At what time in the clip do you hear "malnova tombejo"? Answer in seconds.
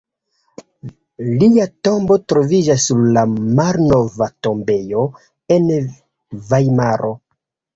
3.59-5.05